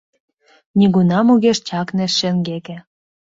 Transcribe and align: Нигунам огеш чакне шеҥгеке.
Нигунам 0.77 1.27
огеш 1.33 1.57
чакне 1.67 2.05
шеҥгеке. 2.17 2.77